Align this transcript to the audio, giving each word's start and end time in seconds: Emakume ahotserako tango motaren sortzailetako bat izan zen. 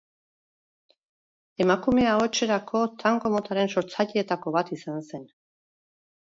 Emakume 1.65 2.07
ahotserako 2.13 2.81
tango 3.05 3.31
motaren 3.35 3.71
sortzailetako 3.75 4.55
bat 4.57 4.73
izan 4.79 5.07
zen. 5.13 5.29